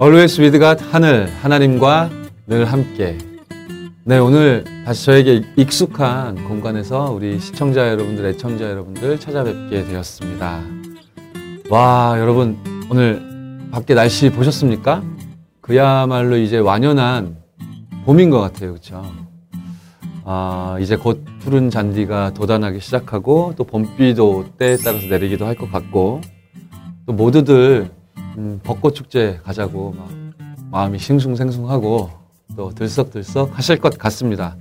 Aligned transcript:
Always 0.00 0.40
with 0.40 0.58
God 0.58 0.84
하늘 0.92 1.28
하나님과 1.42 2.10
늘 2.46 2.64
함께. 2.66 3.18
네 4.04 4.18
오늘 4.18 4.64
다시 4.84 5.06
저에게 5.06 5.42
익숙한 5.56 6.44
공간에서 6.46 7.10
우리 7.10 7.40
시청자 7.40 7.88
여러분들, 7.88 8.24
애청자 8.26 8.70
여러분들 8.70 9.18
찾아뵙게 9.18 9.84
되었습니다. 9.84 10.60
와 11.68 12.14
여러분 12.18 12.56
오늘 12.88 13.20
밖에 13.72 13.94
날씨 13.94 14.30
보셨습니까? 14.30 15.02
그야말로 15.60 16.36
이제 16.36 16.58
완연한 16.58 17.36
봄인 18.04 18.30
것 18.30 18.40
같아요, 18.40 18.70
그렇죠? 18.70 19.02
아 20.24 20.78
이제 20.80 20.94
곧 20.94 21.24
푸른 21.40 21.70
잔디가 21.70 22.34
돋아나기 22.34 22.78
시작하고 22.80 23.54
또 23.56 23.64
봄비도 23.64 24.52
때에 24.58 24.76
따라서 24.76 25.08
내리기도 25.08 25.44
할 25.44 25.56
것 25.56 25.72
같고 25.72 26.20
또 27.04 27.12
모두들 27.12 27.90
음, 28.36 28.60
벚꽃 28.62 28.94
축제 28.94 29.40
가자고 29.44 29.94
막 29.96 30.08
마음이 30.70 30.98
싱숭생숭하고 30.98 32.10
또 32.56 32.70
들썩들썩 32.70 33.56
하실 33.56 33.78
것 33.78 33.96
같습니다. 33.98 34.56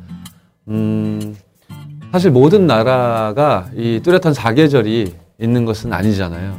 음, 0.67 1.35
사실 2.11 2.31
모든 2.31 2.67
나라가 2.67 3.70
이 3.75 3.99
뚜렷한 4.03 4.34
사계절이 4.34 5.13
있는 5.39 5.66
것은 5.66 5.94
아니잖아요. 5.94 6.58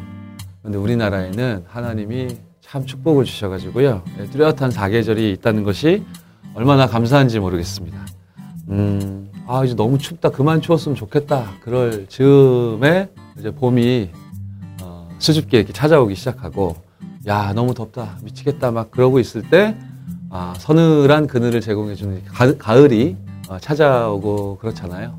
근데 0.62 0.78
우리나라에는 0.78 1.64
하나님이 1.66 2.36
참 2.60 2.84
축복을 2.84 3.24
주셔가지고요. 3.24 4.02
예, 4.20 4.24
뚜렷한 4.26 4.70
사계절이 4.70 5.32
있다는 5.32 5.64
것이 5.64 6.04
얼마나 6.54 6.86
감사한지 6.86 7.40
모르겠습니다. 7.40 7.98
음, 8.68 9.30
아, 9.46 9.64
이제 9.64 9.74
너무 9.74 9.96
춥다. 9.96 10.28
그만 10.30 10.60
추웠으면 10.60 10.94
좋겠다. 10.94 11.52
그럴 11.62 12.06
즈음에 12.08 13.08
이제 13.38 13.50
봄이 13.50 14.10
어, 14.82 15.08
수줍게 15.18 15.58
이렇게 15.58 15.72
찾아오기 15.72 16.14
시작하고 16.14 16.76
야 17.28 17.52
너무 17.54 17.74
덥다 17.74 18.16
미치겠다 18.22 18.70
막 18.70 18.90
그러고 18.90 19.20
있을 19.20 19.42
때 19.42 19.76
아, 20.30 20.54
서늘한 20.58 21.26
그늘을 21.26 21.60
제공해주는 21.60 22.24
가, 22.58 22.76
을이 22.76 23.16
어, 23.48 23.58
찾아오고 23.58 24.58
그렇잖아요. 24.58 25.18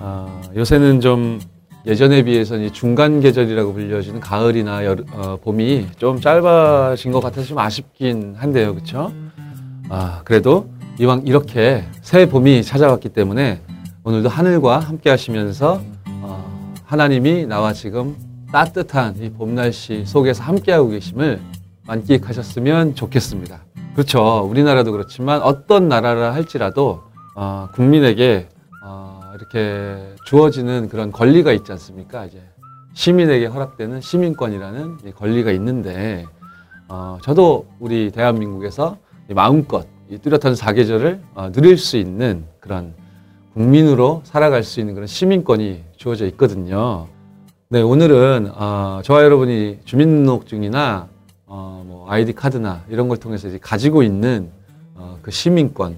어, 0.00 0.42
요새는 0.54 1.00
좀 1.00 1.40
예전에 1.86 2.22
비해서는 2.22 2.72
중간 2.72 3.20
계절이라고 3.20 3.72
불려지는 3.72 4.20
가을이나 4.20 4.84
여름, 4.84 5.06
어, 5.12 5.38
봄이 5.42 5.86
좀 5.96 6.20
짧아진 6.20 7.12
것 7.12 7.20
같아서 7.20 7.46
좀 7.46 7.58
아쉽긴 7.58 8.34
한데요, 8.36 8.74
그렇죠? 8.74 9.12
아, 9.88 10.20
그래도 10.24 10.68
이왕 11.00 11.22
이렇게 11.24 11.84
새 12.02 12.26
봄이 12.26 12.62
찾아왔기 12.62 13.10
때문에 13.10 13.60
오늘도 14.04 14.28
하늘과 14.28 14.80
함께 14.80 15.10
하시면서 15.10 15.80
어, 16.22 16.72
하나님이 16.84 17.46
나와 17.46 17.72
지금 17.72 18.16
따뜻한 18.52 19.16
이 19.20 19.30
봄 19.30 19.54
날씨 19.54 20.04
속에서 20.06 20.42
함께하고 20.42 20.88
계심을 20.88 21.40
만끽하셨으면 21.86 22.94
좋겠습니다. 22.94 23.60
그렇죠. 23.94 24.46
우리나라도 24.48 24.92
그렇지만 24.92 25.42
어떤 25.42 25.88
나라라 25.88 26.32
할지라도 26.34 27.02
어, 27.34 27.68
국민에게 27.74 28.48
어, 28.84 29.20
이렇게 29.34 30.14
주어지는 30.24 30.88
그런 30.88 31.12
권리가 31.12 31.52
있지 31.52 31.72
않습니까? 31.72 32.24
이제 32.26 32.40
시민에게 32.94 33.46
허락되는 33.46 34.00
시민권이라는 34.00 35.12
권리가 35.16 35.50
있는데 35.52 36.24
어, 36.88 37.18
저도 37.22 37.66
우리 37.78 38.10
대한민국에서 38.10 38.96
마음껏 39.30 39.86
이 40.10 40.18
뚜렷한 40.18 40.54
사계절을 40.54 41.20
어, 41.34 41.52
누릴 41.52 41.76
수 41.76 41.96
있는 41.96 42.44
그런 42.60 42.94
국민으로 43.52 44.22
살아갈 44.24 44.62
수 44.62 44.80
있는 44.80 44.94
그런 44.94 45.06
시민권이 45.06 45.84
주어져 45.96 46.26
있거든요. 46.26 47.08
네, 47.70 47.82
오늘은 47.82 48.50
어, 48.54 49.00
저와 49.04 49.22
여러분이 49.24 49.80
주민등록증이나 49.84 51.08
어, 51.46 51.84
뭐 51.86 52.06
아이디 52.08 52.32
카드나 52.32 52.84
이런 52.88 53.08
걸 53.08 53.18
통해서 53.18 53.46
이제 53.48 53.58
가지고 53.60 54.02
있는 54.02 54.50
어, 54.94 55.18
그 55.20 55.30
시민권, 55.30 55.96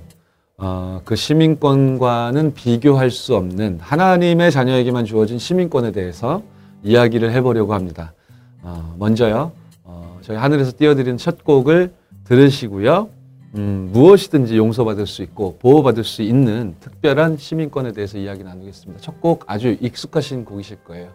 어, 0.58 1.00
그 1.04 1.14
시민권과는 1.14 2.54
비교할 2.54 3.10
수 3.12 3.36
없는 3.36 3.78
하나님의 3.80 4.50
자녀에게만 4.50 5.04
주어진 5.04 5.38
시민권에 5.38 5.92
대해서 5.92 6.42
이야기를 6.82 7.30
해보려고 7.30 7.72
합니다. 7.72 8.14
어, 8.62 8.94
먼저요, 8.98 9.52
어, 9.84 10.18
저희 10.22 10.36
하늘에서 10.36 10.72
띄워드리는 10.76 11.18
첫 11.18 11.44
곡을 11.44 11.92
들으시고요. 12.24 13.08
음, 13.56 13.90
무엇이든지 13.92 14.56
용서받을 14.56 15.06
수 15.06 15.22
있고 15.22 15.56
보호받을 15.58 16.02
수 16.04 16.22
있는 16.22 16.74
특별한 16.80 17.36
시민권에 17.36 17.92
대해서 17.92 18.18
이야기 18.18 18.42
나누겠습니다. 18.42 19.00
첫 19.00 19.20
곡 19.20 19.44
아주 19.46 19.76
익숙하신 19.80 20.44
곡이실 20.44 20.78
거예요. 20.84 21.08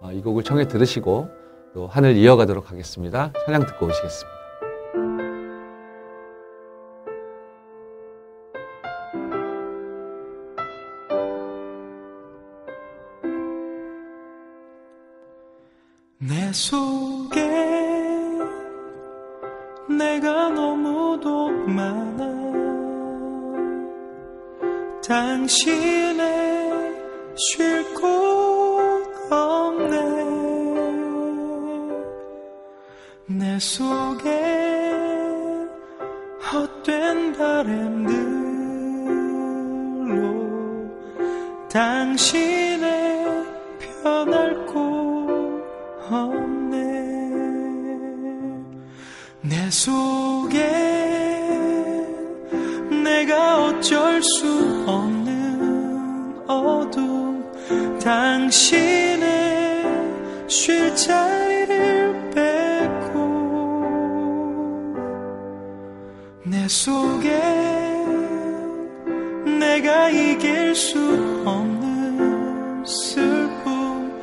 어, 0.00 0.12
이 0.12 0.20
곡을 0.20 0.42
청해 0.42 0.68
들으시고 0.68 1.28
또 1.74 1.86
하늘 1.86 2.16
이어가도록 2.16 2.70
하겠습니다. 2.70 3.32
찬양 3.44 3.66
듣고 3.66 3.86
오시겠습니다. 3.86 4.36
내 16.18 16.52
속에 16.52 17.46
내가 19.88 20.48
너무도 20.50 21.50
많아 21.50 22.26
당신의 25.06 26.26
쉴곳 27.36 28.25
내 33.56 33.60
속에 33.60 34.28
헛된 36.52 37.32
바람들로 37.32 38.12
당신의 41.70 43.24
편할 44.02 44.66
곳 44.66 44.76
없네. 46.10 46.76
내 49.40 49.70
속에 49.70 50.58
내가 53.02 53.64
어쩔 53.64 54.22
수 54.22 54.84
없는 54.86 56.44
어둠 56.46 57.42
당신의 58.00 59.82
쉴 60.46 60.94
자리 60.94 61.45
내 66.66 66.68
속에 66.68 67.30
내가 69.60 70.10
이길 70.10 70.74
수 70.74 70.98
없는 71.46 72.84
슬픔 72.84 74.20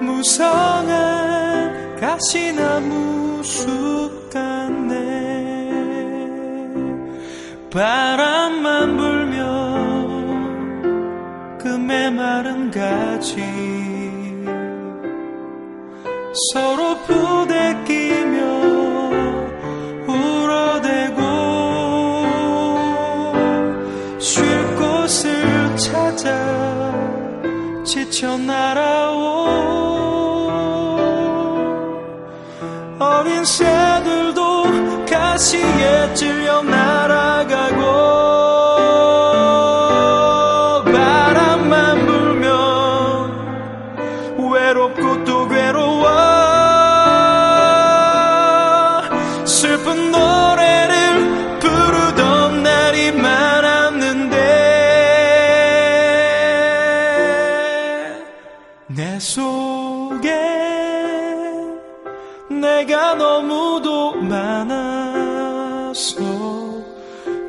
무성한 0.00 1.94
가시나무 2.00 3.44
숲 3.44 4.28
같네. 4.28 5.70
바람만 7.70 8.96
불면 8.96 9.44
메마른 11.86 12.72
가지. 12.72 13.40
서로 16.52 16.96
부대끼며 17.06 18.43
지쳐 28.14 28.38
날아오. 28.38 29.48
어린 33.00 33.44
새들도 33.44 35.04
가시에 35.04 36.14
찔려 36.14 36.62
날 36.62 36.83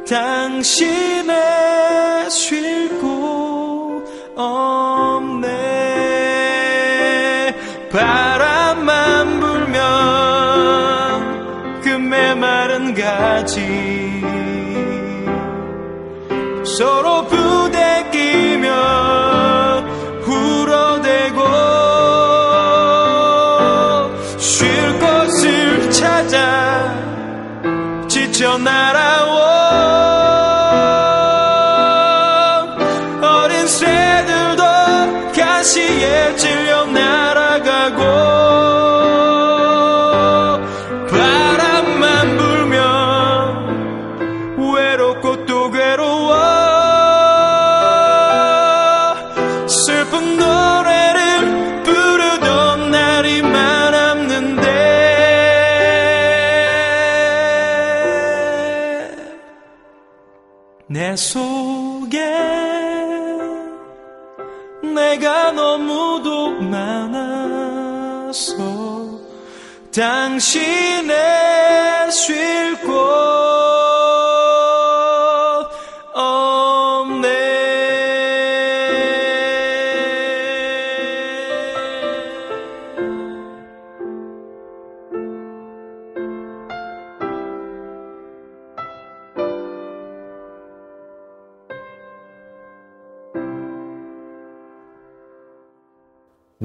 당신의 0.07 2.29
쉴 2.29 2.99
곳 2.99 4.05
없네. 4.35 5.47
바람만 7.91 9.39
불면 9.39 9.81
그 11.81 11.89
메마른 11.89 12.93
가지. 12.93 14.21
서로 16.63 17.25
부 17.27 17.44
지쳐 28.35 28.57
날아온 28.57 29.34
내 60.95 61.13
속에 61.17 62.17
내가 64.81 65.51
너무도 65.51 66.51
많아서 66.61 68.45
당신의 69.93 71.13
쉴곳 72.09 73.34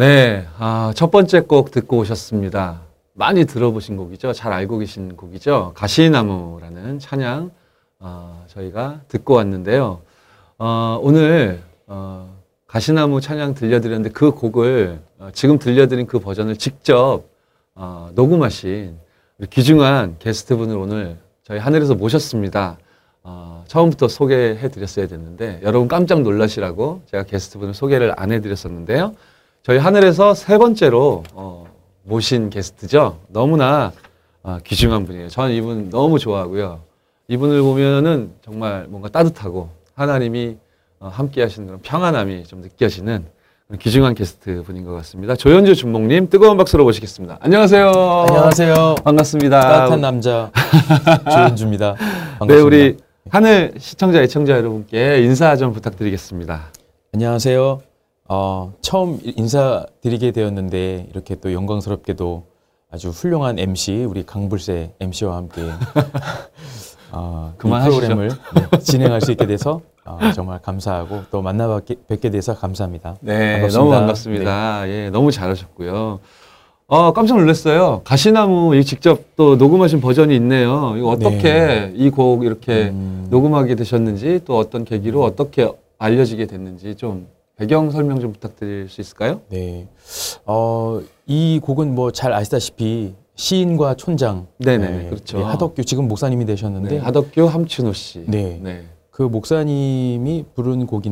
네, 0.00 0.46
아, 0.56 0.94
첫 0.96 1.10
번째 1.10 1.40
곡 1.40 1.70
듣고 1.72 1.98
오셨습니다. 1.98 2.80
많이 3.12 3.44
들어보신 3.44 3.98
곡이죠. 3.98 4.32
잘 4.32 4.50
알고 4.50 4.78
계신 4.78 5.14
곡이죠. 5.14 5.72
가시나무라는 5.74 6.98
찬양 6.98 7.50
어, 7.98 8.46
저희가 8.46 9.02
듣고 9.08 9.34
왔는데요. 9.34 10.00
어, 10.56 10.98
오늘 11.02 11.60
어, 11.86 12.34
가시나무 12.66 13.20
찬양 13.20 13.52
들려드렸는데 13.52 14.08
그 14.12 14.30
곡을 14.30 15.00
어, 15.18 15.28
지금 15.34 15.58
들려드린 15.58 16.06
그 16.06 16.18
버전을 16.18 16.56
직접 16.56 17.24
어, 17.74 18.08
녹음하신 18.14 18.96
귀중한 19.50 20.16
게스트분을 20.18 20.78
오늘 20.78 21.18
저희 21.42 21.58
하늘에서 21.58 21.94
모셨습니다. 21.94 22.78
어, 23.22 23.64
처음부터 23.68 24.08
소개해 24.08 24.66
드렸어야 24.70 25.08
됐는데 25.08 25.60
여러분 25.62 25.88
깜짝 25.88 26.22
놀라시라고 26.22 27.02
제가 27.04 27.24
게스트분을 27.24 27.74
소개를 27.74 28.14
안 28.16 28.32
해드렸었는데요. 28.32 29.14
저희 29.62 29.78
하늘에서 29.78 30.34
세 30.34 30.58
번째로 30.58 31.22
어, 31.34 31.66
모신 32.02 32.50
게스트죠. 32.50 33.18
너무나 33.28 33.92
아, 34.42 34.58
귀중한 34.64 35.04
분이에요. 35.06 35.28
저는 35.28 35.54
이분 35.54 35.90
너무 35.90 36.18
좋아하고요. 36.18 36.80
이분을 37.28 37.62
보면은 37.62 38.32
정말 38.42 38.86
뭔가 38.88 39.08
따뜻하고 39.08 39.68
하나님이 39.94 40.56
어, 40.98 41.08
함께 41.12 41.42
하시는 41.42 41.66
그런 41.66 41.80
평안함이 41.82 42.44
좀 42.44 42.60
느껴지는 42.62 43.26
귀중한 43.78 44.14
게스트 44.14 44.62
분인 44.64 44.84
것 44.84 44.92
같습니다. 44.96 45.36
조현주 45.36 45.76
준목님 45.76 46.28
뜨거운 46.28 46.56
박수로 46.56 46.82
모시겠습니다. 46.84 47.38
안녕하세요. 47.40 47.86
안녕하세요. 48.28 48.94
반갑습니다. 49.04 49.60
따뜻한 49.60 50.00
남자 50.00 50.50
조현주입니다. 51.30 51.94
반갑습니다. 52.40 52.46
네, 52.46 52.60
우리 52.60 52.96
하늘 53.28 53.74
시청자, 53.78 54.20
애청자 54.22 54.54
여러분께 54.54 55.22
인사 55.22 55.54
좀 55.54 55.72
부탁드리겠습니다. 55.72 56.72
안녕하세요. 57.14 57.89
어, 58.32 58.72
처음 58.80 59.18
인사드리게 59.24 60.30
되었는데 60.30 61.08
이렇게 61.10 61.34
또 61.34 61.52
영광스럽게도 61.52 62.44
아주 62.88 63.08
훌륭한 63.08 63.58
MC 63.58 64.04
우리 64.08 64.24
강불세 64.24 64.92
MC와 65.00 65.36
함께 65.36 65.62
어, 67.10 67.52
이 67.52 67.58
그만하시죠. 67.58 68.00
프로그램을 68.00 68.28
네, 68.28 68.78
진행할 68.78 69.20
수 69.20 69.32
있게 69.32 69.46
돼서 69.48 69.80
어, 70.04 70.18
정말 70.32 70.62
감사하고 70.62 71.22
또 71.32 71.42
만나 71.42 71.80
뵙게, 72.06 72.30
돼서 72.30 72.54
감사합니다. 72.54 73.16
네, 73.20 73.54
반갑습니다. 73.54 73.78
너무 73.78 73.90
반갑습니다. 73.90 74.88
예, 74.88 75.10
너무 75.10 75.32
잘하셨고요. 75.32 76.20
어, 76.86 77.12
깜짝 77.12 77.36
놀랐어요. 77.36 78.02
가시나무 78.04 78.76
이 78.76 78.84
직접 78.84 79.34
또 79.34 79.56
녹음하신 79.56 80.00
버전이 80.00 80.36
있네요. 80.36 80.94
이거 80.96 81.08
어떻게 81.08 81.92
이곡 81.96 82.44
이렇게 82.44 82.90
음. 82.90 83.26
녹음하게 83.28 83.74
되셨는지 83.74 84.42
또 84.44 84.56
어떤 84.56 84.84
계기로 84.84 85.20
어떻게 85.24 85.68
알려지게 85.98 86.46
됐는지 86.46 86.94
좀 86.94 87.26
배경 87.60 87.90
설명 87.90 88.20
좀 88.20 88.32
부탁드릴 88.32 88.88
수 88.88 89.02
있을까요? 89.02 89.42
네. 89.50 89.86
어, 90.46 91.02
이 91.26 91.60
곡은 91.62 91.94
뭐 91.94 92.10
잘 92.10 92.32
아시다시피 92.32 93.12
시인과 93.34 93.94
촌장 93.96 94.46
네네, 94.58 95.10
그렇죠. 95.10 95.36
우리 95.38 95.44
하덕규 95.44 95.84
지금 95.84 96.08
목사님이 96.08 96.46
되셨는데 96.46 96.88
네, 96.88 96.98
하덕규 96.98 97.44
함춘호 97.44 97.92
씨. 97.92 98.24
네. 98.26 98.58
네. 98.62 98.84
그 99.10 99.22
목사님이 99.24 100.46
부른 100.54 100.86
곡인데 100.86 101.08